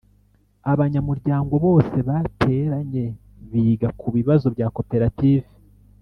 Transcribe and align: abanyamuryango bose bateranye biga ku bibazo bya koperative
abanyamuryango 0.71 1.53
bose 1.65 1.95
bateranye 2.09 3.05
biga 3.51 3.87
ku 3.99 4.07
bibazo 4.15 4.47
bya 4.55 4.67
koperative 4.75 5.47